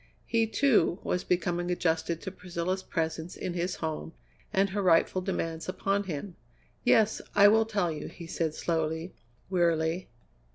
He, 0.25 0.47
too, 0.47 0.97
was 1.03 1.23
becoming 1.23 1.69
adjusted 1.69 2.23
to 2.23 2.31
Priscilla's 2.31 2.81
presence 2.81 3.37
in 3.37 3.53
his 3.53 3.75
home 3.75 4.13
and 4.51 4.71
her 4.71 4.81
rightful 4.81 5.21
demands 5.21 5.69
upon 5.69 6.05
him. 6.05 6.35
"Yes, 6.83 7.21
I 7.35 7.47
will 7.49 7.67
tell 7.67 7.91
you," 7.91 8.07
he 8.07 8.25
said 8.25 8.55
slowly, 8.55 9.13
wearily. 9.51 10.09